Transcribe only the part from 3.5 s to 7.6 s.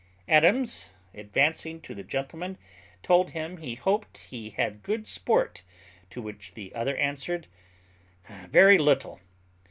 he hoped he had good sport, to which the other answered,